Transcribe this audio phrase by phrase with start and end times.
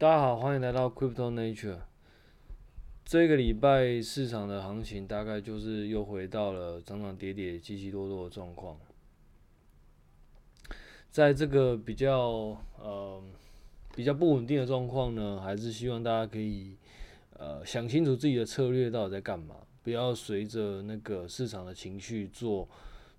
[0.00, 1.78] 大家好，欢迎来到 Crypto Nature。
[3.04, 8.76] 这个礼拜市场的行情大概就是又回到了涨涨跌跌、起起落落的状况。
[11.10, 13.20] 在这个比较呃
[13.96, 16.76] 比较不稳定的状况呢，还是希望大家可以
[17.36, 22.68] 呃想清楚自己的策略到底在干嘛，不要随着那个市场的情绪做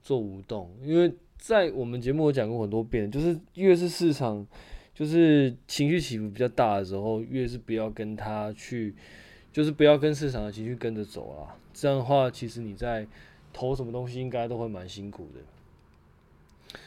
[0.01, 0.73] 做无动。
[0.81, 4.47] 因为在我们节目有讲过很多遍，就是越是市场。
[4.99, 8.93] 就是情绪起伏比较大的时候，越是不要跟他去，
[9.49, 11.55] 就是不要跟市场的情绪跟着走啦。
[11.73, 13.07] 这样的话，其实你在
[13.53, 16.81] 投什么东西，应该都会蛮辛苦的。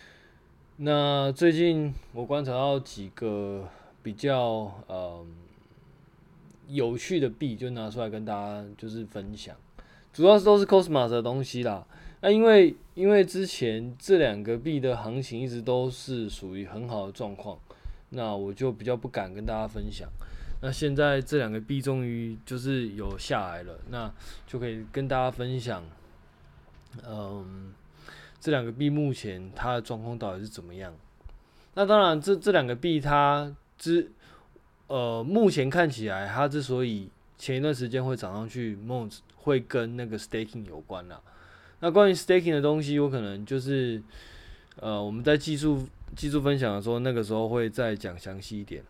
[0.76, 3.66] 那最近我观察到几个
[4.02, 5.24] 比较呃
[6.68, 9.56] 有趣的币，就拿出来跟大家就是分享，
[10.12, 11.86] 主要是都是 Cosmos 的东西啦。
[12.20, 17.58] 那因为因为之前这两个币的行情一直都是属于很好的状况。
[18.12, 20.08] 那我就比较不敢跟大家分享。
[20.60, 24.08] 那现在这两个币终于就是有下来了，那
[24.46, 25.82] 就可以跟大家分享。
[27.04, 27.72] 嗯，
[28.38, 30.94] 这两个币目前它的状况到底是怎么样？
[31.74, 34.10] 那当然这，这两个币它之
[34.86, 37.08] 呃目前看起来，它之所以
[37.38, 41.20] 前一段时间会涨上去，梦会跟那个 staking 有关啦。
[41.80, 44.00] 那关于 staking 的东西，有可能就是
[44.80, 45.86] 呃我们在技术。
[46.14, 48.84] 技术分享的时候，那个时候会再讲详细一点。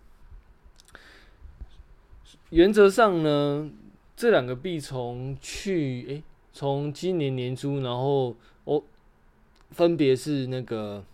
[2.51, 3.71] 原则上呢，
[4.17, 8.83] 这两个币从去诶，从今年年初，然后哦，
[9.71, 11.05] 分别是那个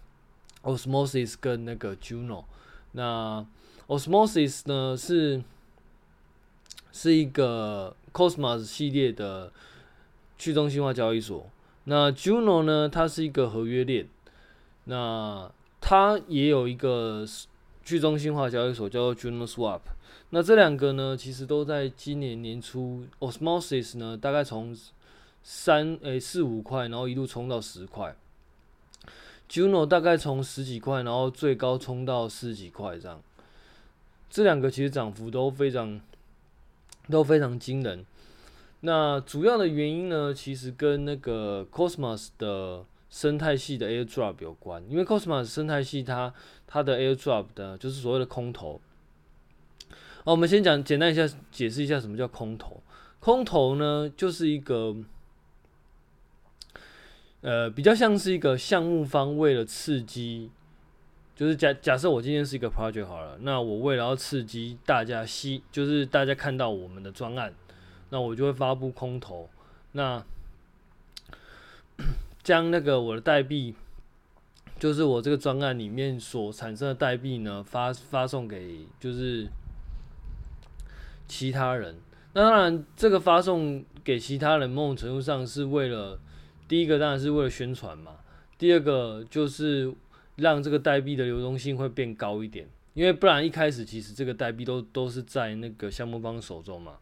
[0.63, 2.45] Osmosis 跟那个 Juno。
[2.93, 3.47] 那
[3.87, 5.43] Osmosis 呢是
[6.91, 9.53] 是一个 Cosmos 系列的
[10.39, 11.47] 去中心化交易所。
[11.85, 14.09] 那 Juno 呢，它是一个合约链。
[14.89, 15.51] 那
[15.81, 17.25] 它也有一个
[17.85, 19.81] 去中心化交易所，叫做 Juno Swap。
[20.31, 24.77] 那这两个呢，其实都在今年年初，Osmosis 呢，大概从
[25.43, 28.17] 三诶四五块，然后一路冲到十块
[29.49, 33.23] ；Juno 大概从十几块，然后最高冲到十几块这样。
[34.31, 36.01] 这两个其实涨幅都非常
[37.11, 38.05] 都非常惊人。
[38.81, 46.33] 那主要的原因呢，其实跟那个 Cosmos 的生态系的 airdrop 有关，因为 Cosmos 生态系它
[46.67, 48.81] 它的 airdrop 的就是所谓的空投。
[50.25, 52.83] 哦，我们先讲简单一下，解释一下什么叫空投。
[53.21, 54.95] 空投呢，就是一个
[57.41, 60.51] 呃比较像是一个项目方为了刺激，
[61.35, 67.55] 就是假假设我今天是一个 project 好了，那我为了要刺激大家吸，就是大家看到我们的专案，
[68.11, 69.49] 那我就会发布空投。
[69.93, 70.23] 那
[72.49, 73.75] 将那个我的代币，
[74.79, 79.47] 就是我这个专案里面所产生的代币呢，发发送给就是
[81.27, 81.95] 其他人。
[82.33, 86.19] 那当然，这个发送给其他人，某种程度上是为了
[86.67, 88.13] 第一个当然是为了宣传嘛，
[88.57, 89.93] 第二个就是
[90.37, 96.95] 让这个代币的流动性会变高一点，因为不然一开始其实这个代币都都是在那个项目方手中嘛，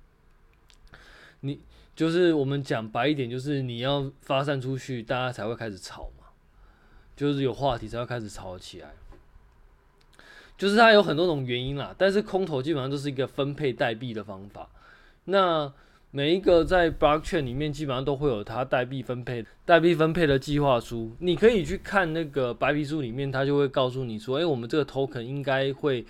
[1.40, 1.60] 你。
[1.94, 6.26] 就是我们讲白一点，就是你要发散出去，大家才会开始吵嘛，
[7.16, 8.90] 就是有话题才会开始吵起来。
[10.58, 14.68] 就是它有很多种原因啦，但是空投基本上都是一个分配代币的方法。
[15.24, 15.72] 那
[16.10, 21.16] 每一个在 blockchain 里面，基本上都会有它代币分配、代币分配的计划书。
[21.20, 26.04] 你可以去看那个白皮书里面，它就会告诉你说，诶，我们这个 token 应该会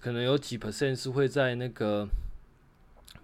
[0.00, 2.06] 可能有几 percent 是会在那个。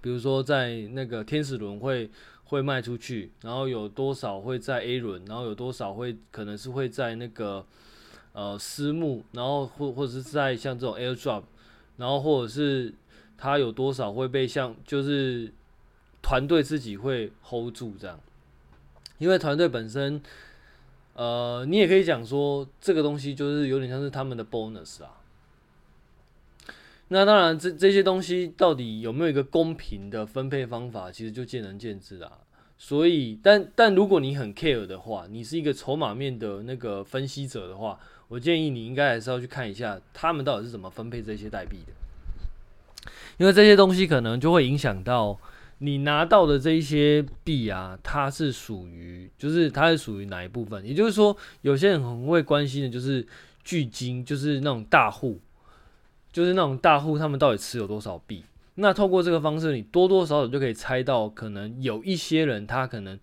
[0.00, 2.10] 比如说，在那个天使轮会
[2.44, 7.64] 会卖出去，然后有多少会在 A 轮，然后有多少会可能是会在那个
[8.32, 11.42] 呃私募，然后或或者是在像这种 airdrop，
[11.98, 12.92] 然后或者是
[13.36, 15.52] 它有多少会被像就是
[16.22, 18.18] 团队自己会 hold 住这样，
[19.18, 20.20] 因为团队本身，
[21.14, 25.19] 呃，你也可以讲说这个东西就是有点像是他们的 bonus 啊。
[27.12, 32.30] 那当然，这这些东西到底有没有一个公平的分配方法，其实就见仁见智啦。
[32.78, 37.98] 所以，但但如果你很 care 的话，你是一个筹码面的那个分析者的话，
[38.28, 45.36] 我建议你应该还是要去看一下他们到底是怎么分配这些代币的，因为这些东西可能就会影响到
[45.78, 50.86] 你拿到的这一些币啊，它是属于，就是它是属于哪一部分。
[50.86, 53.26] 也就是说，有些人很会关心的就是
[53.64, 55.40] 巨鲸，就是那种大户。
[56.32, 58.44] 就是那种大户，他们到底持有多少币？
[58.76, 63.18] 那透过这个方式，你多多少少就可以猜到，可能有一些人他可能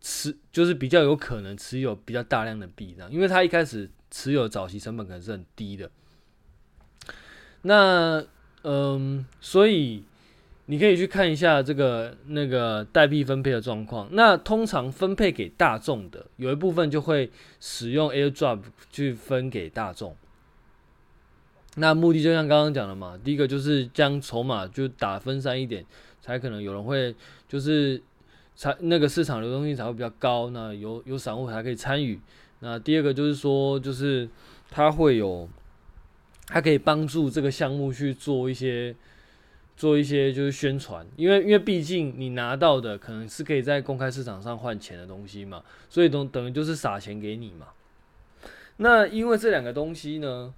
[0.00, 5.90] 持，就是比较有可能持有比较大量的币，这样，因为他一开始持有早期成本可能是很低的。
[7.62, 8.24] 那
[8.62, 10.04] 嗯，所以
[10.66, 14.08] 你可以去看一下这个那个代币分配的状况。
[14.12, 17.30] 那通常分配给大众的，有一部分就会
[17.60, 18.60] 使用 Airdrop
[18.90, 20.16] 去分给大众。
[21.76, 25.84] 那目的就像刚刚讲的嘛，第一个就是将筹码就打分散一点，
[26.20, 27.12] 才可能有人会
[27.48, 28.00] 就是
[28.54, 32.20] 才那个市场流动性才会比较高，那有有散户才可以参与。
[32.60, 34.28] 那第二个就是说，就是
[34.70, 35.48] 它会有，
[36.46, 38.94] 它可以帮助这个项目去做一些
[39.76, 45.60] 做一些就是宣传，因为因为毕竟你拿到的可能是可以在公开市场上换钱的东西嘛，
[45.90, 47.66] 所以等等于就是撒钱给你嘛。
[48.76, 50.54] 那因为这两个东西呢。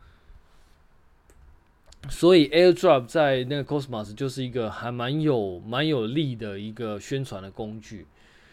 [2.08, 8.06] 所以 AirDrop 在那个 Cosmos 就是一个还蛮有蛮有力的一个宣传的工具。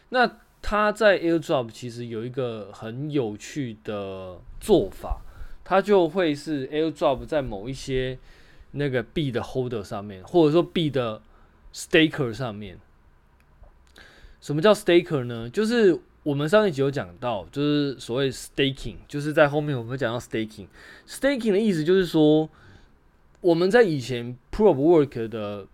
[0.10, 5.22] 那它在 AirDrop 其实有一个很有趣的做法，
[5.64, 8.18] 它就会是 AirDrop 在某一些
[8.72, 11.22] 那个币的 Holder 上面，或者说币的
[11.74, 12.80] Staker 上面。
[14.42, 15.50] 什么叫 Staker 呢？
[15.50, 20.68] 就是我们上一集有讲到，就是所谓 Staking，就是在后面我们讲到 Staking。
[21.08, 22.50] Staking 的意思就是说。
[23.44, 25.68] 我们在以前 Proof Work 的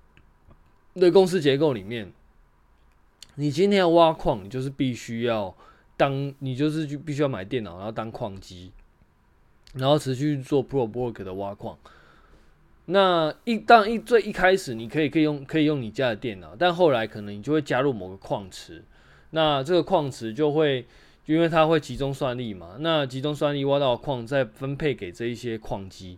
[0.96, 2.12] 的公司结构里面，
[3.36, 5.56] 你今天要挖矿，你就是必须要
[5.96, 8.72] 当，你就是必须要买电脑，然后当矿机，
[9.76, 11.78] 然后持续做 Proof of Work 的挖矿。
[12.86, 18.84] 那一当一最一开始，你可以可以用可以用你家的电脑，但后来可能你就会加入某个矿池，
[19.30, 20.88] 那这个矿池就会
[21.28, 26.18] 因为它会集中算力嘛，那集中算力挖到矿再分配给这一些矿机。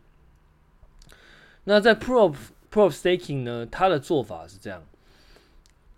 [1.66, 2.36] 那在 Proof
[2.72, 4.84] Proof Staking 呢，它的做法是这样：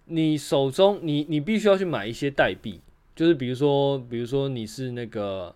[0.05, 2.81] 你手中你你必须要去买一些代币，
[3.15, 5.55] 就是比如说比如说你是那个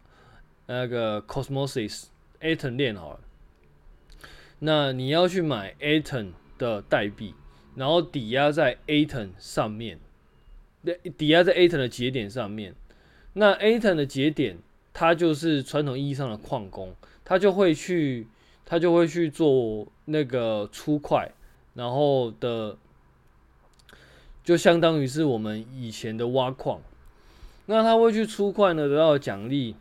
[0.67, 2.05] 那个 Cosmos
[2.39, 3.19] Atom 链好了，
[4.59, 7.33] 那你要去买 Atom 的代币，
[7.75, 9.99] 然后抵押在 Atom 上面，
[11.17, 12.73] 抵押在 Atom 的节点上面。
[13.33, 14.57] 那 Atom 的节点，
[14.93, 16.95] 它就是传统意义上的矿工，
[17.25, 18.27] 它就会去。
[18.69, 21.31] 他就会去做那个出块，
[21.73, 22.75] 然后的
[24.43, 26.81] 就相当于是我们以前的挖矿。
[27.67, 29.73] 那他会去出块呢，得到奖励，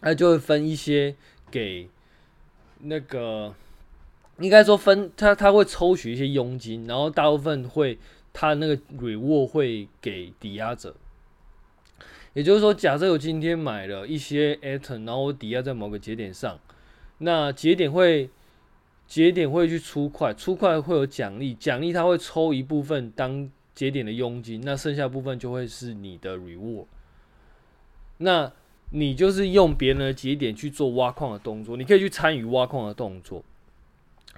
[0.00, 1.16] 他就会分一些
[1.50, 1.88] 给
[2.80, 3.54] 那个，
[4.40, 7.98] 应该说分他他会抽取一些佣金，然后大部分会
[8.34, 10.94] 他那个 reward 会给抵押者。
[12.34, 16.60] 也就是说，假设我今天买了一些 Atom，然后我抵押在某个节点上。
[17.18, 18.28] 那节点会
[19.06, 26.86] 节点会去出块，出块会有奖励，奖励它会抽一部分当节点的佣金，那剩下部分就会是你的 reward。
[28.18, 28.52] 那
[28.90, 33.44] 你就是用别人的节点去做挖矿的动作，你可以去参与挖矿的动作。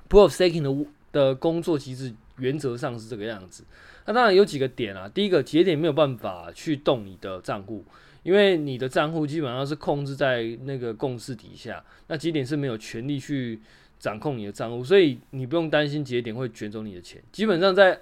[0.09, 3.65] Proof of Staking 的的工作其实原则上是这个样子。
[4.07, 7.85] 那当然有几个点啊，第一个节点没有办法去动你的账户。
[8.25, 13.61] 因为你的账户基本上是控制在那个共识底下，那节点是没有权利去
[13.99, 17.23] 掌控你的账户，所以你不用担心节点会卷走你的钱。
[17.33, 18.01] 基本上在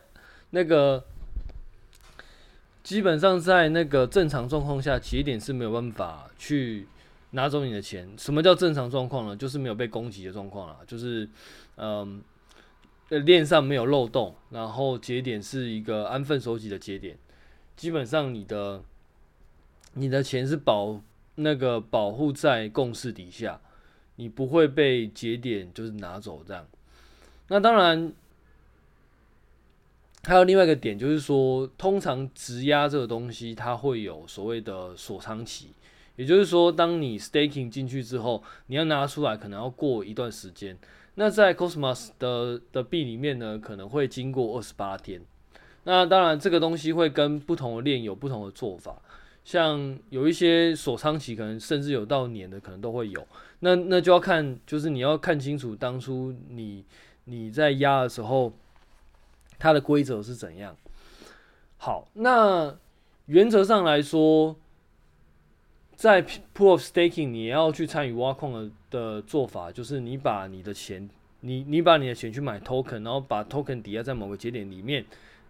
[0.51, 1.05] 那个
[2.83, 6.89] 基本上在那个正常状况下，节点是没有办法去
[7.33, 8.09] 拿走你的钱。
[8.17, 9.37] 什么叫正常状况呢？
[9.37, 11.29] 就是没有被攻击的状况啦，就是
[11.77, 12.23] 嗯，
[13.11, 17.17] 链上没有漏洞，然后节点是一个安分守己的节点，
[17.77, 18.83] 基本上你的。
[19.99, 21.01] 你的钱是保
[21.37, 23.59] 那个保护在共识底下，
[24.17, 26.67] 你不会被节点就是拿走这样。
[27.49, 28.13] 那当然
[30.25, 35.69] 还有另外一个点，就是说，通常质押这个东西，它会有所谓的锁仓期，
[36.17, 40.77] 也就是说，当你 staking 进去之后，你要拿出来，可能要过一段时间。
[41.15, 45.23] 那在 Cosmos 的的币里面呢，可能会经过二十八天。
[45.85, 49.01] 那当然，这个东西会跟不同的链有不同的做法。
[49.47, 53.25] 像有一些锁仓期，可能甚至有到年的，可能都会有。
[53.61, 56.85] 那那就要看，就是你要看清楚当初你
[57.27, 58.53] 你在压的时候，
[59.57, 60.77] 它的规则是怎样。
[61.77, 62.77] 好，那
[63.27, 64.57] 原则上来说，
[65.95, 71.09] 在 Proof of Staking 你要去参与挖矿的的做法，就是你把你的钱，
[71.43, 75.05] 你你把你的钱去买 Token，然后把 Token 抵押在某个节点里面。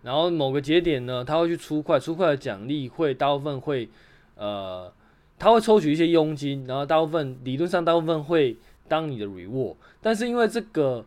[0.07, 3.89] 然后某个节点呢，他会去出块，出块的奖励会大部分会，
[4.37, 4.93] 呃，
[5.37, 11.05] 他会抽取一些佣金，然后大部分理论上大部分会当你的 reward，但是因为这个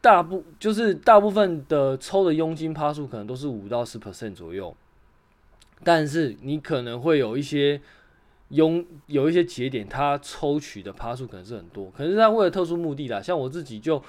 [0.00, 4.76] 大部就是大部分的抽的佣金趴数可能都是五到十 percent 左右，
[5.84, 7.80] 但是你可能会有一些
[8.48, 14.02] 佣有一些节点，它抽取的趴数可能是很多，可能是他为了特殊目的啦，像我自己就。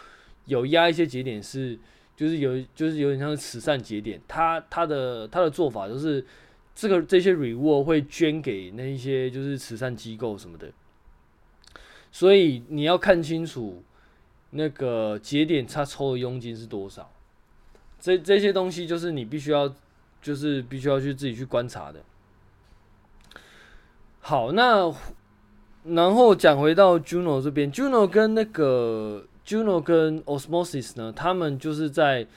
[0.48, 1.78] 有压一些节点是，
[2.18, 6.26] 就是有就是有点像是慈善节点，他他的他的做法就是
[6.76, 10.70] 这个这些 reward 会捐给那一些就是慈善机构什么的，
[12.12, 13.84] 所以你要看清楚
[14.50, 17.12] 那个节点他抽的佣金是多少，
[18.00, 19.72] 这这些东西就是你必须要
[20.20, 22.02] 就是必须要去自己去观察的。
[24.20, 24.92] 好，那
[25.84, 32.28] 然后讲回到 Juno 这边，Juno 跟那个 Juno 跟 Osmosis 呢，他们就是在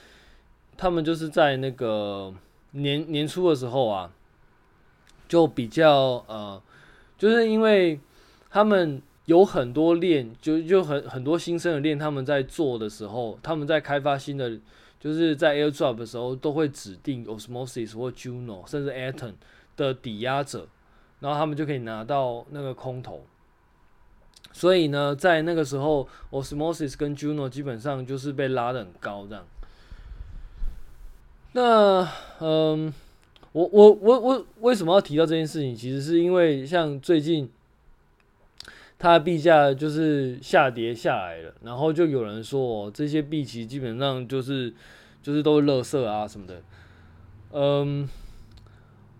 [0.77, 2.33] 他们就是在那个
[2.71, 4.09] 年年初的时候啊，
[5.27, 6.61] 就比较呃，
[7.17, 7.99] 就是因为
[8.49, 14.57] 他们有很多链，就就很很多新生的链，他们在做的时候，他们在开发新的，
[14.97, 19.33] 就是在 Airdrop 的时候，都会指定 Osmosis 或 Juno 甚至 Atom
[19.75, 20.65] 的抵押者。
[21.19, 23.23] 然后他们就可以拿到那个空投，
[24.61, 29.43] 所以呢，在那个时候，Osmosis 跟 Juno 基本上就是被拉得很高这样。
[31.53, 32.07] 那
[32.39, 32.93] 嗯，
[33.53, 35.75] 我我我我为什么要提到这件事情？
[35.75, 37.49] 其实是因为像最近
[38.99, 44.71] 它的币价就是下跌下来了，然后就有人说哦，这些币其实基本上就是
[45.23, 46.61] 就是都是垃圾啊什么的，
[47.53, 48.07] 嗯。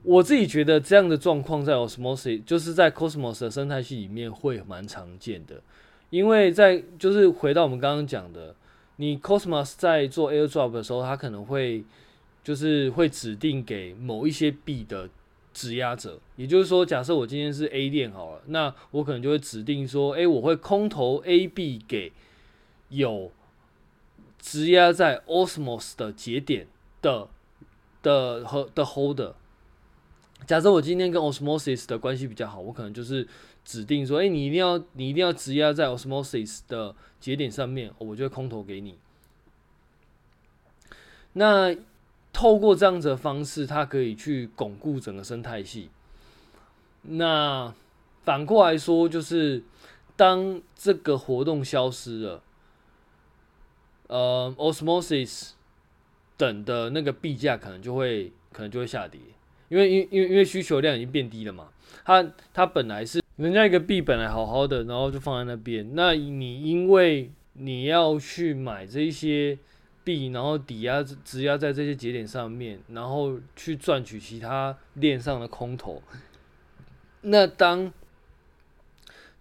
[0.03, 5.61] 我自己觉得这样的状况在 Osmosis，就是在 Cosmos 的生态系里面会蛮常见的，
[6.09, 8.55] 因为在就是回到我们刚刚讲的，
[8.95, 11.83] 你 Cosmos 在做 Airdrop 的时候，它可能会
[12.43, 15.07] 就是会指定给某一些币的
[15.53, 22.11] 质押者，也就是说，假设我今天是 A 链好了，那我可能就会指定说，诶，我会空投 A 币给
[22.89, 23.31] 有
[24.39, 26.65] 质押在 Osmos 的节点
[27.03, 27.27] 的
[28.01, 29.33] 的和的 Holder。
[30.47, 33.27] 假设我今天跟 Osmosis 的关系比较好，我可能就是
[33.63, 38.97] 指定说，哎、欸，你一定要你一定要质押在 Osmosis 的节点上面，我就会空投给你。
[41.33, 41.75] 那
[42.33, 45.89] 透过这样子的方式，它可以去巩固整个生态系。
[47.03, 47.73] 那
[48.23, 49.63] 反过来说，就是
[50.15, 52.43] 当这个活动消失了，
[54.07, 55.51] 呃，Osmosis
[56.35, 59.19] 等的那个币价可能就会可能就会下跌。
[59.71, 61.69] 因为因因为因为需求量已经变低了嘛，
[62.03, 69.57] 它它本来是人家一个币本来好好的，然后就放在那边，那你因为你要去买这些
[70.03, 76.03] 币，然后抵押质押在这些节点上面，然后去赚取其他链上的空投，
[77.21, 77.93] 那当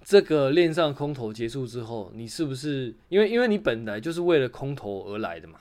[0.05, 5.59] 这个链上空投结束之后，你是不是因为因为你本来就是为了空投而来的嘛？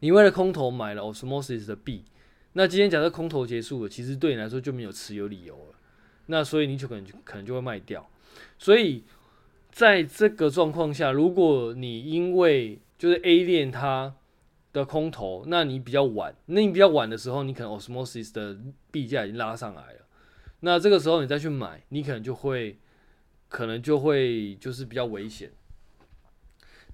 [0.00, 2.02] 你为了空投买了 Osmosis 的币。
[2.54, 5.74] 那今天假设空头结束了，其实对你来说就没有持有理由了，
[6.26, 8.08] 那所以你就可能可能就会卖掉。
[8.58, 9.04] 所以
[9.70, 14.14] 在这个状况下，如果你因为就是 A 链它
[14.72, 18.58] 的空头，那你比较晚，那你比较晚的时候，你可能 Osmosis 的
[18.90, 20.06] 币价已经拉上来了，
[20.60, 22.78] 那这个时候你再去买，你可能就会
[23.48, 25.50] 可能就会就是比较危险。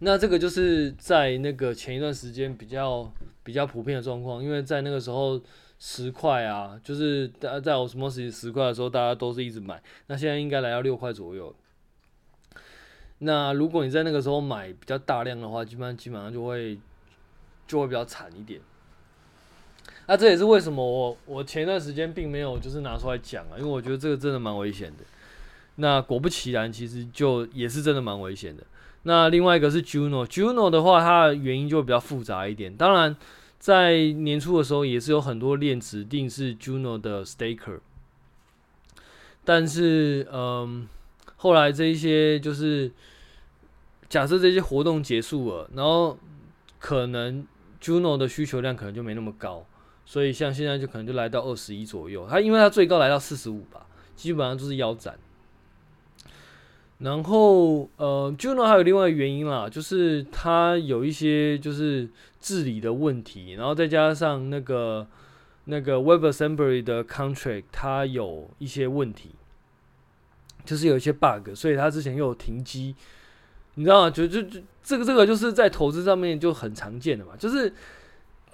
[0.01, 3.11] 那这个就是在那个前一段时间比较
[3.43, 5.41] 比较普遍的状况，因为在那个时候
[5.79, 9.83] 十块啊，就是大家在 Osmosis 十块的时候，大家都是一直买。
[10.09, 11.55] 那现在应该来到六块左右。
[13.19, 16.79] 那如果你在那个时候买比较大量的话，基本上基本上就会
[17.67, 18.61] 就会比较惨一点。
[20.07, 25.05] 那这也是为什么我我前一段时间并没有就是拿出来讲啊，因为我觉得这个真的蛮危险的。
[25.77, 28.63] 那果不其然，其实就也是真的蛮危险的。
[29.09, 32.77] 那另外一个是 Juno，Juno 的话，它的原因就比较复杂一点。
[32.77, 33.17] 当然，
[33.57, 37.79] 在年初的时候也是有很多链指定是 Juno 的 Staker，
[39.45, 40.89] 但是嗯，
[41.37, 42.91] 后来这一些就是
[44.09, 46.19] 假设这些活动结束了，然后
[46.81, 47.47] 可能
[47.81, 49.65] Juno 的需求量可能就没那么高，
[50.05, 52.27] 所以像现在就可能就来到二十一左右。
[52.29, 53.87] 它因为它最高来到四十五吧，
[54.17, 55.17] 基本上就是腰斩。
[56.99, 62.09] 然后，呃，Juno 还有另外一个原因啦，就是它有一些就是
[62.41, 65.07] 治理的问题，然后再加上那个
[65.67, 69.33] 那个 WebAssembly 的 contract 它有一些问题，
[70.65, 72.95] 就是有一些 bug，所以它之前又有停机，
[73.75, 74.11] 你知道吗？
[74.11, 77.71] 就就就这个这个就是在投资上面就很常见的嘛，就是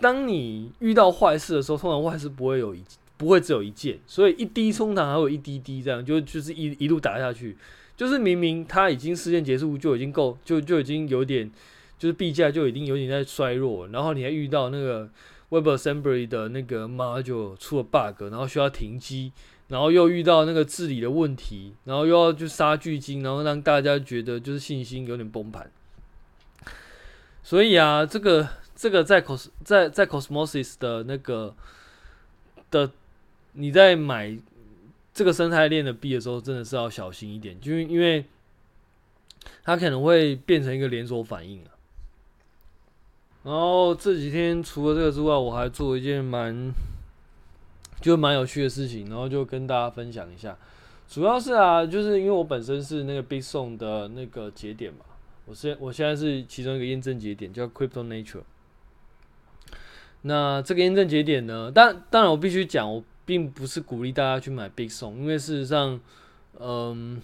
[0.00, 2.82] 当你遇到坏事的时候，通常坏事不会有一
[3.16, 7.56] 不会只有一件，所以一滴通常还有一滴滴这样，就就是一一路打下去。
[7.96, 11.50] 就是明明它已经事件结束就已经够，就就已经有点，
[11.98, 15.08] 就是币价就已经有点在衰弱，然后你还遇到那个
[15.50, 19.32] WebAssembly 的那个 module 出了 bug，然后需要停机，
[19.68, 25.70] 然后又遇到那个治理的问题，然后又要就杀巨鲸，然后让大家觉得就是信心有点崩盘。
[27.42, 31.54] 所以啊，这个这个在 cos 在在 Cosmos 的那个
[32.70, 32.90] 的，
[33.52, 34.36] 你在买
[35.14, 38.24] 这个生态链的币的时候，真的是要小心一点，就是因为
[39.62, 41.70] 它可能会变成一个连锁反应啊。
[43.44, 46.72] 然后这几天除了这个之外，我还做一件蛮
[48.00, 50.56] 就蛮有趣的事情，然后就跟大家分享一下。
[51.08, 55.00] 主要是啊，就是因为我本身是那个 Bitsong 的那个节点嘛，
[55.44, 58.44] 我现我现在是其中一个验证节点，叫 Crypto Nature。
[60.22, 66.00] 那这个验证节点呢，当当然我必须讲，我并不是鼓励大家去买 Big Song，因为事实上，
[66.58, 67.22] 嗯。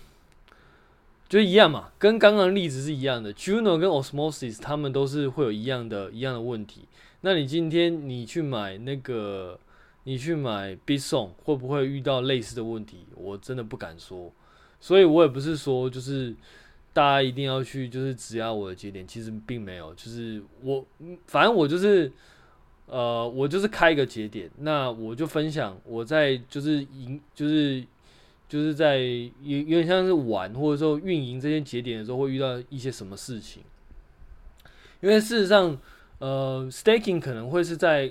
[1.28, 3.34] 就一样嘛，跟刚刚例子是一样的。
[3.34, 6.88] Juno 跟 Osmosis 他们都是会有一样的、一样的问题。
[7.20, 9.60] 那你今天你去买那个，
[10.04, 13.04] 你去买 Big Song 会不会遇到类似的问题？
[13.14, 14.32] 我真的不敢说。
[14.80, 16.34] 所以我也不是说就是
[16.94, 19.94] 大家一定要去就是质押我的节点，其实并没有。
[19.96, 20.82] 就是我
[21.26, 22.10] 反正我就是
[22.88, 27.84] 呃，我就是开一个节点，那我就分享我在就是赢就是。
[28.48, 33.62] 就是在有有点像是玩，或者说运营这些节点的时候，会遇到一些什么事情。
[35.02, 35.78] 因为事实上，
[36.18, 38.10] 呃，staking 可能会是在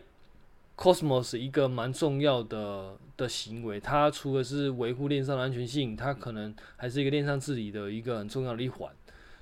[0.77, 3.79] Cosmos 一个蛮重要的的行为。
[3.79, 8.91] 它除了是维护链上的安全性，它可能还是一个链上治理的一个很重要的一环。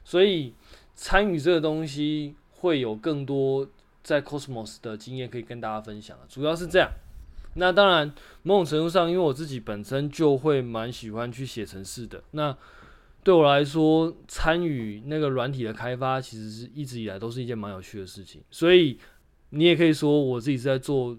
[0.05, 0.53] 所以
[0.93, 3.67] 参与这个东西，会有更多
[4.05, 6.15] 在 Cosmos 的经验可以跟大家分享。
[6.29, 6.91] 主要是这样。
[7.55, 12.21] 那当然，某种程度上，因为我自己本身就会蛮喜欢去写程式的。
[12.31, 12.55] 那
[13.23, 18.41] 对我来说，参与那个软体的开发，其实是一直以来都是一件蛮有趣的事情。
[18.51, 18.99] 所以
[19.49, 21.17] 你也可以说，我自己是在做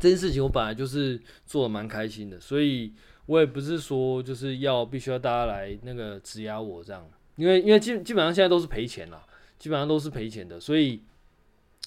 [0.00, 2.40] 这件事情，我本来就是做的蛮开心的。
[2.40, 2.92] 所以
[3.26, 9.22] 我也不是说就是要必须要大家来那个质押我这样，因为因为基基本上现在都是赔钱了，
[9.58, 11.02] 基本上都是赔钱的，所以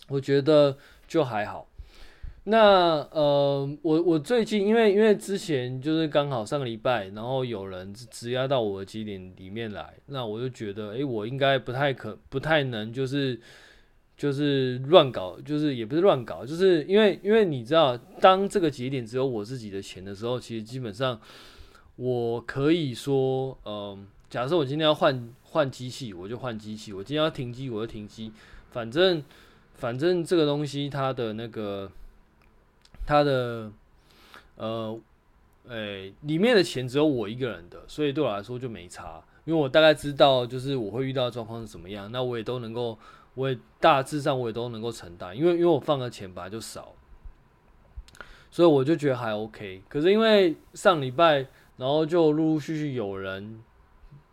[0.09, 1.67] 我觉得就还好。
[2.45, 13.39] 那呃，我我最近因为因为之前就是刚好上个礼拜，然后有人质押到我的节点里面来，那我就觉得，诶、我应该不太可不太能就是
[14.17, 21.19] 就是乱搞，就是也不是乱搞，就是因为因为你知道，当这个节点只有我自己的钱的时候，其实基本上
[21.97, 28.31] 我可以说，嗯、假设我今天要换换机器，我就换机器；我今天要停机，我就停机。
[28.71, 29.23] 反正
[29.79, 31.89] 反正这个东西它的那个。
[33.05, 33.71] 它的
[34.55, 34.99] 呃，
[35.67, 42.95] 诶、里面的钱只有我一个人的，所以对我来说就没差，因为我大概知道就是我会遇到的状况是怎么样，那我也都能够，
[43.33, 46.93] 我也大致上我也都能够承担，因为因为我放的钱本来就少，
[48.51, 49.81] 所以我就觉得还 OK。
[49.89, 53.59] 可是因为上礼拜，然后就陆陆续续有人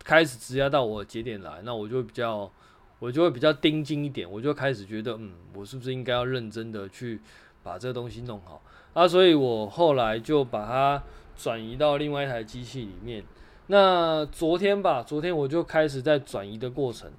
[0.03, 2.51] 开始质押到我节点来，那我就比较，
[2.99, 7.19] 我就会比较盯紧一点，我就开始觉得，嗯，我是不是应该要认真的去。
[7.63, 8.61] 把这个东西弄好
[8.93, 11.03] 啊，所以我后来就把它
[11.35, 13.21] 转移到另外一台机器里面。
[13.65, 17.11] 那昨天吧，昨天我就开始在转移的过程。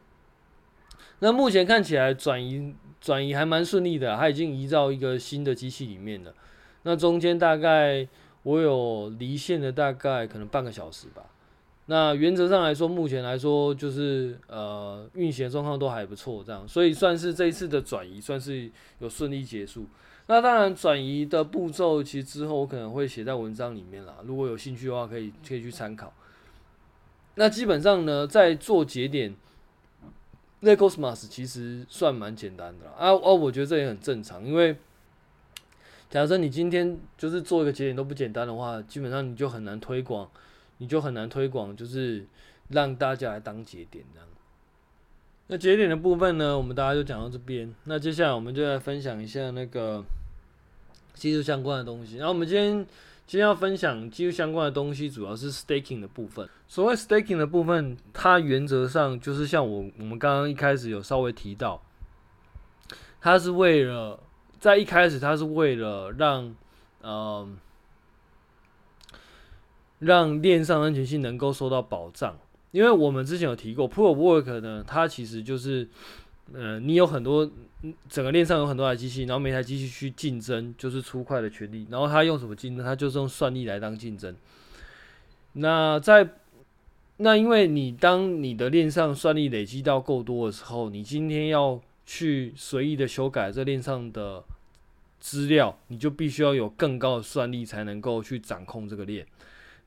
[1.18, 6.32] 那目前看起来转移转移还蛮顺利的，它已经移到一个新的机器里面了。
[6.84, 8.08] 那中间大概
[8.42, 11.24] 我有离线的大概可能半个小时吧。
[11.90, 19.86] 那原则上来说，目前来说就是呃运行状况都还不错，这样，所以算是这一次的转移算是有顺利结束。
[20.26, 24.16] 那当然，转移的步骤其实之后我可能会写在文章里面啦。
[24.26, 26.12] 如果有兴趣的话，可以可以去参考。
[27.36, 29.34] 那基本上呢，在做节点，
[30.60, 32.92] 那 Cosmos 其实算蛮简单的啦。
[32.98, 34.76] 啊哦，我觉得这也很正常，因为
[36.10, 40.28] 假设你今天就是做一个节点都不简单的话，基本上你就很难推广，
[40.78, 42.26] 你就很难推广，就是
[42.70, 44.28] 让大家来当节点这样。
[45.46, 47.72] 那节点的部分呢，我们大家就讲到这边。
[47.84, 50.04] 那接下来我们就来分享一下那个。
[51.14, 52.76] 技术相关的东西，然后我们今天
[53.26, 56.48] 今天要分享技术相关的东西，主要是 staking 的部分。
[56.68, 61.82] 所谓 staking 的部分，它原则上就是像我我们刚刚一开始有稍微提到，
[63.20, 64.20] 它是为了
[64.60, 66.54] 在一开始，它是为了让
[67.02, 67.58] 嗯、
[70.00, 72.38] 让链上安全性能够受到保障。
[72.70, 75.88] 因为我们之前有提过 Proof of Work 呢，它其实就是。
[76.54, 77.46] 呃，你有很多，
[78.08, 81.86] 整个链上有很多台机器，然后每台机器去竞争，就是出块的权利。
[81.90, 82.82] 然后它用什么竞争？
[82.82, 84.34] 它就是用算力来当竞争。
[85.52, 86.26] 那在
[87.18, 94.42] 那，因为你当你的链上算力累积到够多的时候，你今天要去随意的修改这链上的
[95.20, 99.26] 资料，你就必须要有更高的算力才能够去掌控这个链。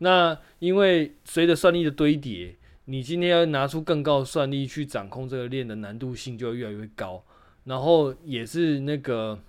[0.02, 2.56] 那因为随着算力的堆叠。
[2.86, 7.24] 你今天要拿出更高的算力去掌控这个链的难度性就会越来越高，
[7.64, 9.40] 然后也是那个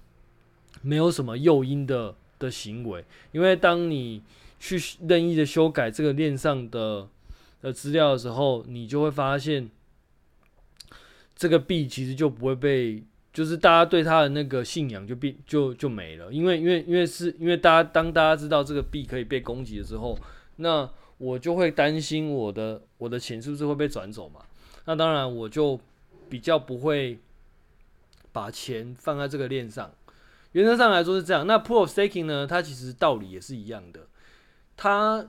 [0.83, 4.23] 没有什么诱因的的行为，因为当你
[4.61, 7.09] 去任意的修改这个链上的
[7.62, 9.69] 的资料的时候，你就会发现
[11.35, 20.17] 这个币其实就不会被，就是大家对它的那个信仰就变就就没了，因为因为因为是因为大家当大家知道这个币可以被攻击的时候，
[20.62, 24.40] 那我就会担心我的我的钱是不是会被转走嘛？
[24.87, 25.79] 那当然我就
[26.29, 27.18] 比较不会
[28.33, 29.92] 把钱放在这个链上。
[30.53, 31.46] 原则上来说是这样。
[31.46, 32.46] 那 Proof of Staking 呢？
[32.46, 34.07] 它其实道理也是一样的。
[34.77, 35.27] 它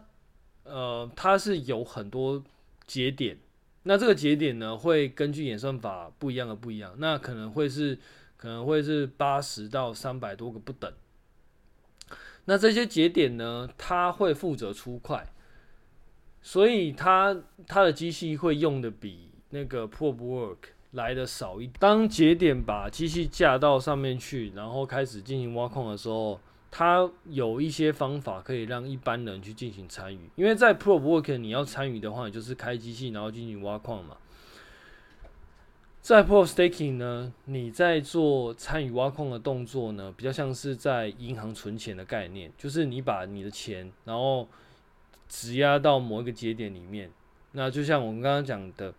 [0.63, 2.43] 呃它是有很多
[2.87, 3.37] 节点，
[3.83, 6.93] 那这个节点呢会根据演算法不一样的不一样。
[6.97, 7.97] 那可能会是
[8.35, 10.91] 可能会是八十到三百多个不等。
[12.45, 15.27] 那这些节点呢，它会负责出块。
[16.41, 20.57] 所以它它的机器会用的比那个 Proof of Work
[20.91, 21.73] 来的少一点。
[21.79, 26.37] 当节点把机器架到上面去，然后开始进行挖矿的时候，
[26.69, 30.29] 它有一些方法可以让一般人去进行参与。
[30.35, 34.17] 因为在 Proof of Work 你要参与的话，你就是开机器然后进行挖矿嘛。
[36.03, 44.47] 在 Pro Staking 呢，你在做参与挖矿的动作呢，比较像是在银行存钱的概念，就是你把你的钱然后。
[45.29, 47.09] 质押到某一个节点里面，
[47.53, 48.93] 那就像我们刚刚讲的，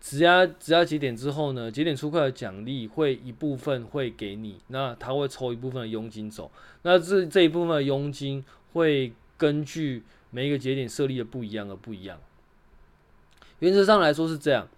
[0.00, 6.48] 质押质押节点之后呢，节点出块的奖励会一部分会给你，那他会抽一部分的佣金走，
[6.82, 12.20] 那这这一部分的佣金会根据每一个节点设立的不一样而不一样。
[13.58, 14.68] 原则上来说是这样，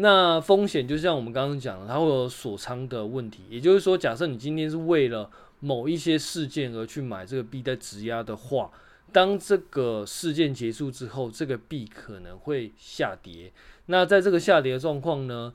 [0.00, 5.30] 那风险就像我们刚刚讲，它会有锁仓的问题，也就是说，假设你今天是为了
[5.60, 8.70] 某一些事件而去买这个币在质押的话。
[9.10, 13.50] 当这个事件结束之后，这个币可能会下跌。
[13.86, 15.54] 那在这个下跌的状况呢，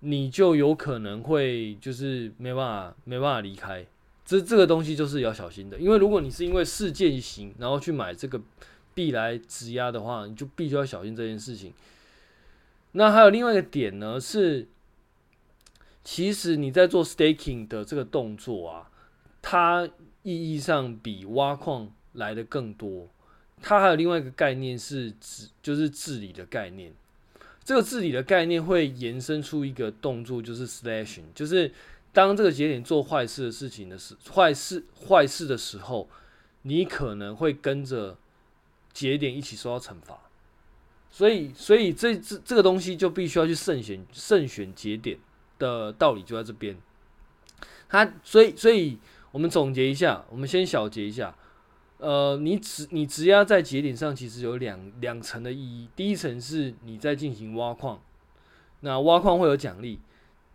[0.00, 3.84] 你就有可能会就是没办法没办法离开。
[4.24, 8.40] 这这个东西就是要小心的，因为如果你是因为事件型然后去买这个
[8.94, 11.74] 币来质押的话，你就必须要小心这件事情。
[12.92, 14.68] 那还有另外一个点呢，是
[16.04, 18.90] 其实你在做 staking 的这个动作啊，
[19.42, 19.88] 它
[20.22, 21.92] 意义上比挖矿。
[22.14, 23.08] 来的更多，
[23.62, 26.92] 它还有另外一个概念是治，就是治理的概念。
[27.64, 31.72] 这个治理的概念会延伸出一个动作，就是 slashing，就是
[32.12, 36.06] 当这个节点做坏事的事情的时，坏事坏事的时候，
[36.60, 38.18] 你可能会跟着
[38.92, 40.21] 节点一起受到惩罚。
[41.14, 45.18] 所以，所以这这这个东西就必须要去慎选慎选节点
[45.58, 46.74] 的道理就在这边。
[47.88, 48.98] 它，所以，所以
[49.30, 51.36] 我们总结一下，我们先小结一下。
[51.98, 55.88] 呃，你只你只要在节点上，其实有两两层的意义。
[55.94, 58.02] 第一层是你在进行挖矿，
[58.80, 60.00] 那挖矿会有奖励。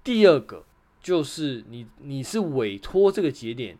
[0.03, 0.65] 第二个
[0.99, 3.77] 就是你你是委托这个节点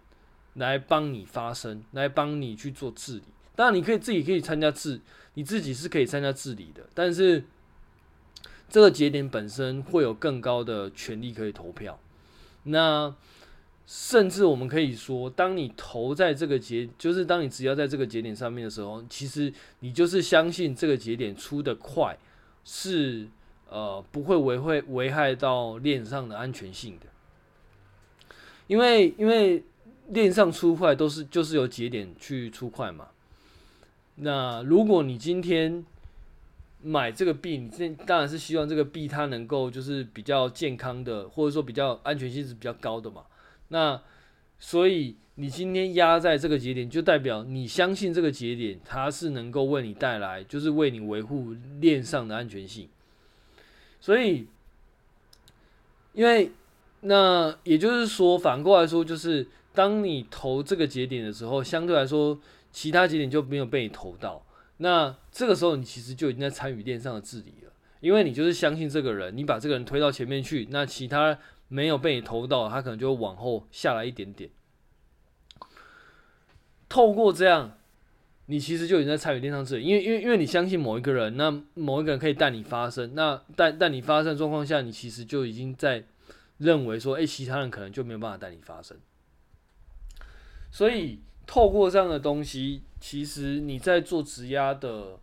[0.54, 3.24] 来帮你发声，来帮你去做治理。
[3.58, 5.02] 当然，你可以自己可以参加治，
[5.34, 6.84] 你自己是可以参加治理的。
[6.94, 7.44] 但是
[8.70, 12.00] 这个节点本身会有更高的权利可以投票。
[12.66, 13.16] 那
[13.88, 22.16] 甚至我们可以说，当你投在这个节，就是当你只要在这个节点上面的时候，其实你就是相信这个节点出的快
[22.64, 23.28] 是
[23.70, 27.08] 呃不会危害危害到链上的安全性的，
[28.68, 29.64] 因为因为
[30.10, 33.08] 链上出块都是就是由节点去出块嘛。
[34.18, 35.86] 那如果你今天
[36.82, 43.24] 买这个币，你这当然是希望这个币它能够就是比较健康的，或者说比较安全性是比较高的嘛。
[43.70, 44.02] 那
[44.60, 52.90] 所以你今天压在这个节点，就代表你相信这个节点它是能够为你带来，就是为你维护链上的安全性。
[54.00, 54.48] 所以，
[56.14, 56.52] 因为
[57.02, 62.40] 那也就是说，反过来说，就是当你投这个节点的时候，相对来说，
[62.78, 64.46] 其他节点就没有被你投到。
[64.78, 71.40] 那这个时候，你其实就已经在参与链上的治理了，因为你就是相信这个人，你把这个人推到前面去，那其他。
[71.70, 74.50] 没有被你投到，他可能就往后下来一点点。
[76.88, 77.78] 透过这样，
[78.46, 86.06] 你其实就已经在参与链上治理，因为因为因为你相信某一个人，那某一个人可以带你发生，那带带你发生状况下，你其实就已经在
[86.58, 88.98] 认为说，哎，其他人可能就没有办法带你发生。
[90.72, 95.18] 所以透过这样的东西，其实你在做质押的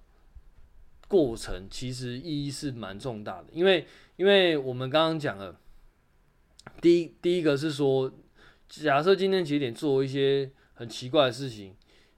[1.07, 5.61] 过程，其实意义是蛮重大的，因为因为我们刚刚讲了。
[6.81, 8.11] 第一，第一个是说，
[8.69, 11.75] 假设今天节点做一些很奇怪的事情，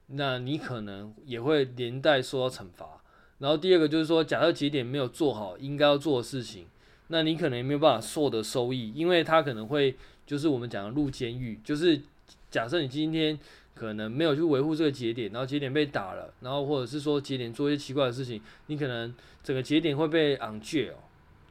[0.07, 3.03] 那你可能也会连带受到惩罚。
[3.39, 6.67] 然后第二个就是说，假设节点没有做好应该要做的事情，
[7.09, 12.01] 那你可能也没有办法获得收益，因为它可能会就是我们讲的入监狱，就是
[12.49, 13.39] 假设你今天
[13.77, 20.95] 可能没有去维护这个节点，然后节点被打了，然后或者是说节点做一些奇怪的事情，你可能整个节点会被 u n j a i l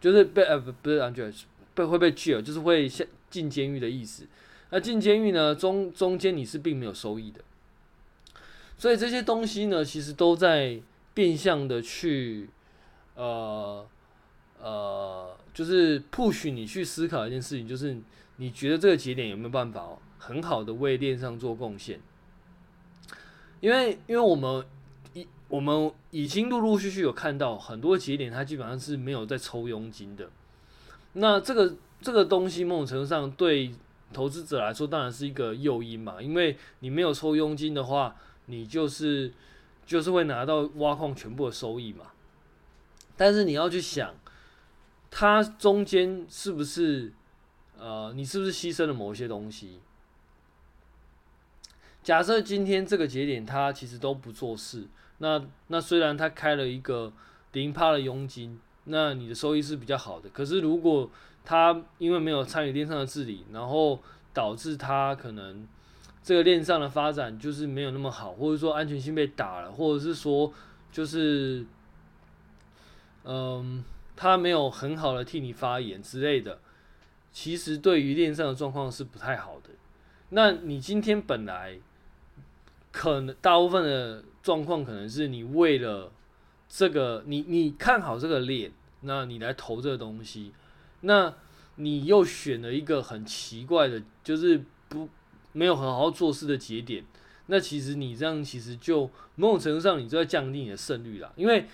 [0.01, 1.33] 就是被呃不不是 u n j a i l
[1.73, 4.25] 被会被 jail，就是会下进监狱的意思。
[4.71, 7.39] 那进监狱呢，中中间你是并没有收益的，
[8.77, 10.81] 所以这些东西呢，其实都在。
[11.15, 12.49] 变相的去，
[13.15, 13.87] 呃
[14.61, 17.95] 呃，就是 push 你去思考一件事情，就是
[18.35, 22.01] 你觉得这个节点有没有办法很好的为链上做贡献？
[23.65, 24.63] 因为因为我们
[25.13, 30.29] 已我们已经陆陆续续有看到很多节点，它基本上是没有在抽佣金的。
[31.13, 33.73] 那这个这个东西某种程度上对
[34.13, 39.33] 投资者来说当然是一个诱因嘛，因为你没有抽佣金的话，你就是。
[39.87, 42.05] 就是会拿到挖矿全部的收益嘛，
[43.15, 44.15] 但是你要去想，
[45.11, 47.13] 它中间是不是
[47.77, 49.79] 呃，你是不是牺牲了某些东西？
[52.05, 54.85] 假设今天这个节点它其实都不做事，
[55.17, 57.11] 那那虽然它开了一个
[57.53, 60.29] 零趴的佣金，那你的收益是比较好的。
[60.29, 61.09] 可是如果
[61.43, 63.99] 它因为没有参与链上的治理，然后
[64.33, 65.67] 导致它可能。
[66.21, 70.51] 这个链上的发展就是没有那么好，或者说安全性被打了，或者是说
[70.91, 71.63] 就是，
[73.23, 73.83] 嗯，
[74.15, 76.57] 他没有很好的替你发言之类的，
[77.31, 79.69] 其实对于链上的状况是不太好的。
[80.29, 81.77] 那你今天本来
[82.95, 86.11] 可能大部分的状况可能是你为了
[86.69, 90.53] 这个，你你看好这个链，那你来投这个东西，
[91.01, 91.33] 那
[91.75, 95.09] 你又选了一个很奇怪的，就是不。
[95.57, 97.01] 没有很好好做事的节点，
[97.45, 101.65] 那其实你这样其实就某种程度上你就在降低你的胜率啦，因为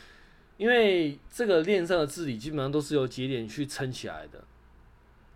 [0.58, 4.44] 因为这个链上的治理基本上都是由节点去撑起来的。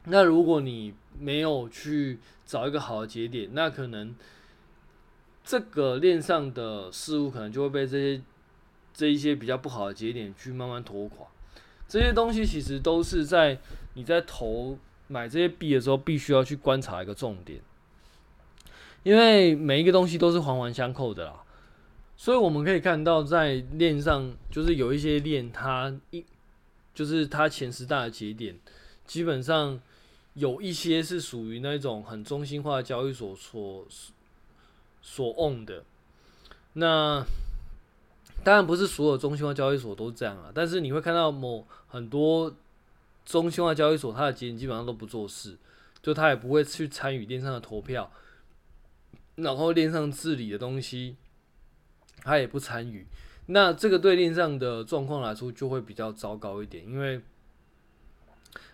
[0.03, 4.15] 那如果你没有去找一个好的节点，那可能
[5.45, 8.21] 这个链上的事物可能就会被这些
[8.93, 11.27] 这一些比较不好的节点去慢慢拖垮。
[11.87, 13.59] 这些东西其实都是在
[13.93, 14.77] 你在投
[15.07, 17.61] 买这些币的时候必须要去观察一个重点。
[19.03, 21.43] 因为每一个东西都是环环相扣的啦，
[22.17, 26.25] 所以我们可以看到，在链上就是有一些链，它一
[26.91, 28.57] 就是它前十大的节点，
[29.05, 29.79] 基本上
[30.33, 33.85] 有一些是属于那种很中心化的交易所所
[35.05, 35.83] 所 own 的。
[36.73, 37.23] 那
[38.43, 42.51] 当然不是所有中心化交易所都这样啊，但是你会看到某很多
[43.23, 45.57] 中心化交易所，它的节点基本上都不做事，
[46.01, 48.11] 就它也不会去参与链上的投票。
[49.35, 51.17] 然后链上治理的东西，
[52.23, 53.05] 他也不参与，
[53.47, 57.21] 那这个对链上的状况来说就会比较糟糕一点，因为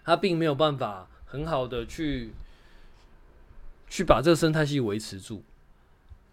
[0.04, 2.32] 他并没有办法很好的去
[3.90, 5.44] 去把这个生态系维持住。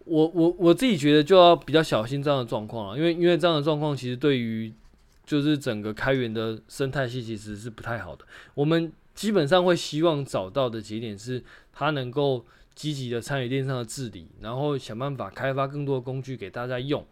[0.09, 4.73] 我我我自己觉得就要比较小心这样的状况了，因为因为这样的状况其实对于
[5.25, 8.25] 就是整个开源的生态系其实是不太好的。
[8.55, 12.45] 我们基本上会希望找到的节点是它能够。
[12.75, 17.05] 积极的参与链上的治理，然后想办法开发更多的工具给大家用，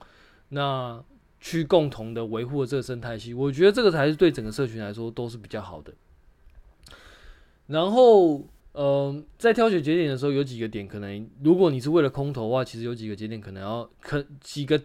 [0.47, 1.03] 那
[1.41, 5.93] 去共同的维护这个生态系，我觉得这个才是对整个社群来说都是比较好的。
[7.65, 8.45] 然后，
[8.77, 14.79] 呃，在挑选节点的时候，有几个点可能，如果你是为了空投的话，其实有几个节点可能要可几个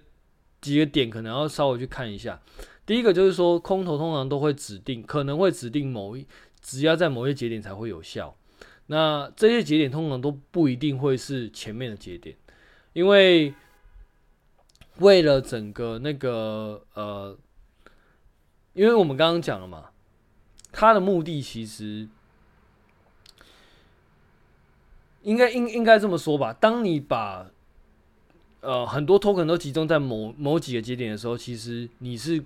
[0.62, 2.40] 几个点可能要稍微去看一下。
[2.86, 6.26] 第一个就是说，空投通常都会指定，可能会指定某一
[6.62, 8.34] 只要在某一节点才会有效。
[8.86, 12.34] 那这些节点通常都不一定会是前面的节点，
[12.94, 13.52] 因为
[15.00, 17.36] 为了整个那个呃，
[18.72, 19.90] 因为我们刚刚讲了嘛，
[20.72, 22.08] 它的目的其实
[25.22, 26.52] 应该应应该这么说吧。
[26.52, 27.50] 当你把
[28.60, 32.44] 呃很多 token 都集中在某某几个节点的时候，其实你是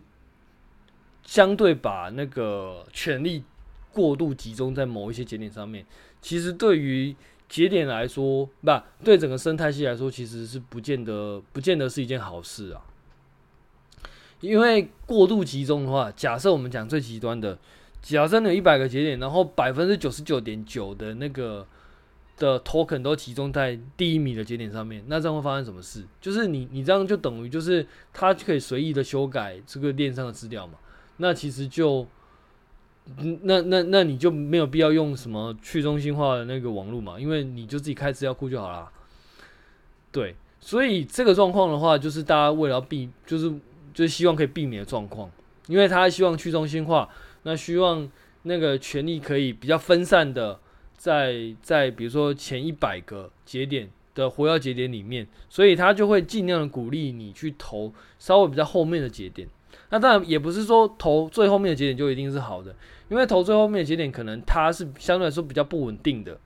[1.24, 3.44] 相对把那个权力
[3.92, 5.84] 过度集中在某一些节点上面。
[6.20, 7.14] 其实对于
[7.48, 8.70] 节点来说，不
[9.04, 12.82] 对整个生态系来说，其实是不见得不见得是一件好事啊。
[14.40, 17.58] 因为过度集中的话，假设我们讲最极端的，
[18.02, 21.66] 假设你有一百个节点，然后百分之九十九点九的那个
[22.36, 26.04] 的 token 都集中在第一米的节点上面，那这样会发生什么事？
[26.20, 30.74] 就是你你这样就等于就是它可以随意的修改这个链上的资料嘛？
[31.18, 32.06] 那其实就。
[33.42, 38.90] 那那那你就没有必要用什么去中心化的那个网络嘛，因为你就自己开资料库就好啦。
[40.10, 43.48] 对，所以这个状况的话，就是大家为了避，就是
[43.94, 45.30] 就是希望可以避免的状况，
[45.68, 47.08] 因为他希望去中心化，
[47.44, 48.10] 那希望
[48.42, 50.58] 那个权力可以比较分散的
[51.06, 59.46] 在在比如说前一百个节点的活跃节点里面，所以他就会尽量的鼓励你去投稍微比较后面的节点。
[59.90, 62.74] 那当然也不是说投最后面的节点就一定是好的，
[63.08, 66.36] 因为投最后面的节点可能它是相对来说比较不稳定的。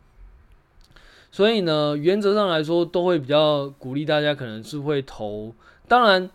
[1.33, 5.55] 所以呢，原则上来说都会比较鼓励大家可能是会投，
[5.89, 6.29] 当然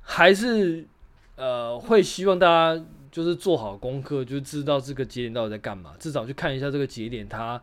[0.00, 0.86] 还是
[1.34, 7.62] 呃会希望大家就是做好功课，就知道这个节点到底在干嘛，至少去看一下这个节点它。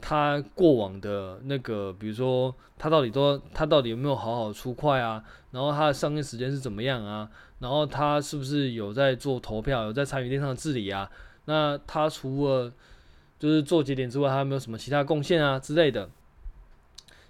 [0.00, 5.22] 它过往的那个，比如说它到底都它到底有没有好好出块啊？
[5.52, 7.30] 然后它的上线时间是怎么样啊？
[7.60, 11.08] 然后它是不是有在做投票，有在参与链上的治理啊？
[11.44, 12.72] 那它除了
[13.38, 16.10] 就是做节点之外，他有没有什么其他贡献啊之类的？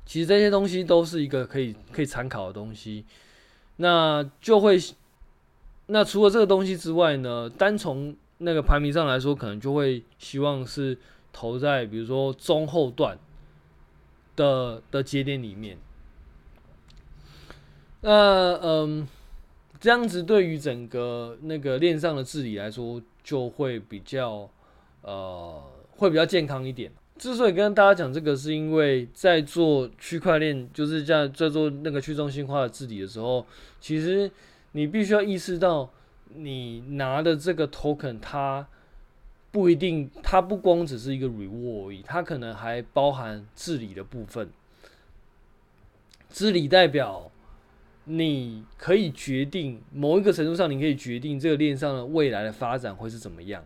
[0.07, 3.05] 其实这些东西都是一个可以可以参考的东西。
[3.77, 4.79] 那就会
[5.89, 10.97] 那除了这个东西之外呢，单从那个排名上来说，可能就会希望是。
[11.31, 13.17] 投在比如说中后段
[14.35, 15.77] 的的节点里面，
[18.01, 19.07] 那嗯，
[19.79, 24.51] 这样子对于整个那个链上的治理来说，就会比较
[25.03, 26.91] 呃会比较健康一点。
[27.19, 33.47] 之所以跟大家讲这个，是因为在做区块链，就是在在做那个去中心化的治理的时候，
[33.81, 34.29] 其实
[34.79, 35.91] 你必须要意识到，
[36.35, 38.69] 你拿的这个 token 它。
[39.51, 44.51] 不一定，它不光只是一个 reward 而已，它可能还包含治理的部分。
[46.29, 47.33] 治理代表
[48.05, 53.65] 你可以决定某一个程度上，你可以决定这个链上的未来的发展会是怎么样。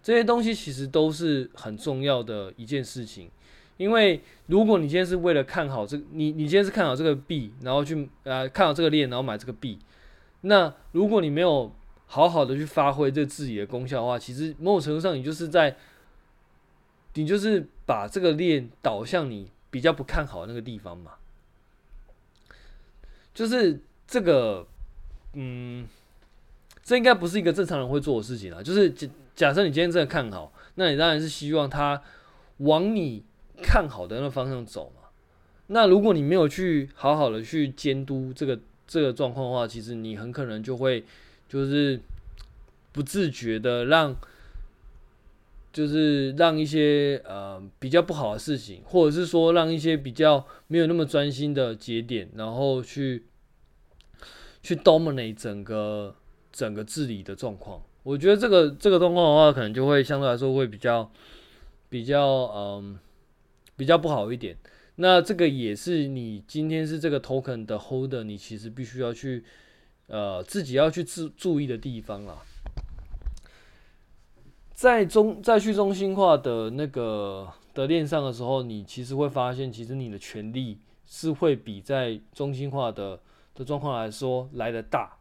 [0.00, 3.28] 这些东西其实都是很重要的一件事情，
[3.76, 9.78] 因为如果你今天是为了看好这个，你你今天是看好这个币，然后去呃看好这个链，然后买这个币，
[10.46, 11.74] 那如果你没有
[12.06, 15.76] 好好的去发挥这自己的功效的话，其实某种程度上，你就是在，
[17.14, 21.12] 你就是把这个链导向你比较不看好的那个地方嘛。
[23.32, 24.66] 就是这个，
[25.32, 25.88] 嗯，
[26.82, 28.62] 这应该不是一个正常人会做的事情啊。
[28.62, 32.00] 就是假假设你今天真的看好，那你当然是希望它
[32.58, 33.24] 往你
[33.62, 35.08] 看好的那个方向走嘛。
[35.68, 41.04] 那如果你没有去好好的去监督这个这个状况的话，其实你很可能就会。
[41.46, 42.00] 就是
[42.90, 44.16] 不自觉的让，
[45.72, 53.24] 就是让一些呃比较不好的事情，或者是说让一些比较没有那么专心的节点，然后去
[54.62, 56.16] 去 dominate 整个
[56.50, 57.80] 整个治理的状况。
[58.02, 61.08] 我觉得这个这个状况的话，可能就会相对来说会比较
[61.88, 62.20] 比较
[62.56, 62.98] 嗯
[63.76, 64.56] 比较不好一点。
[64.96, 69.44] 那这个也是你今天是这个 token 的 holder，你其实必须要去。
[70.06, 72.42] 呃，自己要去注注意的地方啦，
[74.74, 80.76] 在中在去中心化的那个的链上的时候，你其实会发现，其实你的权利
[81.06, 83.18] 是会比在中心化的
[83.54, 85.16] 的状况来说来得大，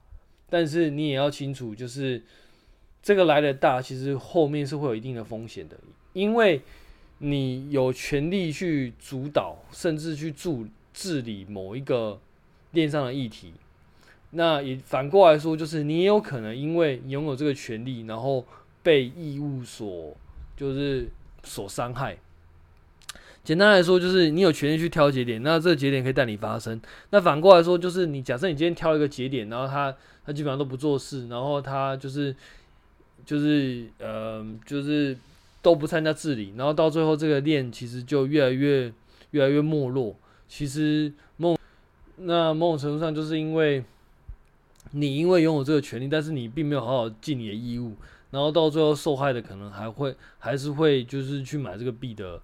[0.50, 2.22] 但是你也要清楚，就是
[3.02, 5.80] 这个来得大，其实后面是会有一定的风险的，
[6.12, 6.62] 因为
[7.26, 12.20] 你有权利去主导，甚至去助治理某一个
[12.72, 13.54] 链上的议题。
[14.32, 18.46] 那也反过来说，就是你也有可能因为拥有这个权利，然后
[18.82, 20.14] 被义务所
[20.58, 21.08] 就是
[21.44, 22.18] 所伤害。
[23.42, 26.82] 简单来说，就是你有权利去挑节点，那这个节点可以带你发生。
[27.12, 32.36] 那反过来说，就是你假设你今天挑一个节点，然后他他基本上都不做事，然后他就是
[33.26, 35.16] 就是呃就是
[35.64, 38.94] 都不参加治理，然后到最后这个链其实就越来越
[39.32, 40.16] 越来越没落。
[40.48, 41.58] 其实某
[42.18, 43.84] 那某种程度上就是因为。
[44.96, 47.94] 你因为拥有这个权利，但是你并没有好好尽你的义务，
[48.30, 52.40] 然后到最后受害的可能还会还是会就是去买这个币的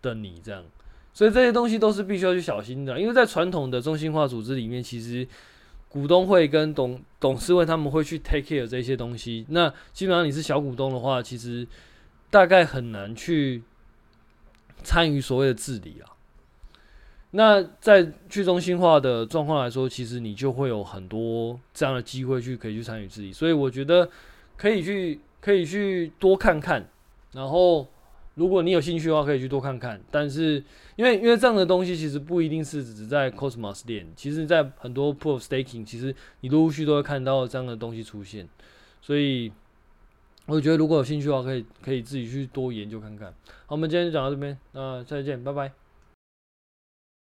[0.00, 0.64] 的你这样，
[1.12, 5.26] 所以这些东西都是必须要去小心的，因为在传统的中心化组织里面，其实
[5.90, 11.66] 股东会跟董董事会他们会去 take care 这些东西，那基本上你是小股东的话，其实
[12.30, 13.62] 大概很难去
[14.82, 16.12] 参与所谓的治理啊。
[17.32, 24.08] 那在去中心化的状况来说，其实你就会有很多这样的机会去可以去参与治理，所以我觉得
[24.56, 26.88] 可以去可以去多看看，
[27.32, 27.86] 然后
[28.36, 30.00] 如果你有兴趣的话，可以去多看看。
[30.10, 30.62] 但是
[30.94, 38.48] 因为因为这样的东西其实不一定是只在 Cosmos 链，其实在很多 Proof Staking，其实你陆续都会看到这样的东西出现。
[39.02, 39.52] 所以
[40.46, 43.28] 我觉得如果有兴趣的话，可以可以自己去多研究看看。
[43.66, 45.72] 好，我们今天就讲到这边，那再见，拜拜。